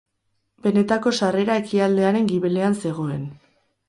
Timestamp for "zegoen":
2.85-3.29